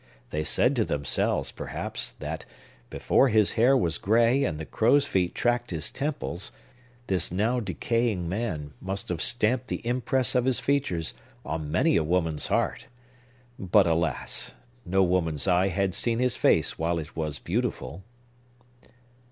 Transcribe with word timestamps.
They 0.31 0.43
said 0.43 0.75
to 0.77 0.83
themselves, 0.83 1.51
perhaps, 1.51 2.13
that, 2.13 2.43
before 2.89 3.29
his 3.29 3.51
hair 3.51 3.77
was 3.77 3.99
gray 3.99 4.43
and 4.43 4.57
the 4.57 4.65
crow's 4.65 5.05
feet 5.05 5.35
tracked 5.35 5.69
his 5.69 5.91
temples, 5.91 6.51
this 7.05 7.31
now 7.31 7.59
decaying 7.59 8.27
man 8.27 8.73
must 8.81 9.09
have 9.09 9.21
stamped 9.21 9.67
the 9.67 9.85
impress 9.85 10.33
of 10.33 10.45
his 10.45 10.59
features 10.59 11.13
on 11.45 11.71
many 11.71 11.97
a 11.97 12.03
woman's 12.03 12.47
heart. 12.47 12.87
But, 13.59 13.85
alas! 13.85 14.53
no 14.87 15.03
woman's 15.03 15.47
eye 15.47 15.67
had 15.67 15.93
seen 15.93 16.17
his 16.17 16.35
face 16.35 16.79
while 16.79 16.97
it 16.97 17.15
was 17.15 17.37
beautiful. 17.37 18.01